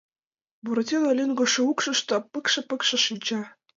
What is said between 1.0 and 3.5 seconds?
лӱҥгышӧ укшышто пыкше-пыкше шинча.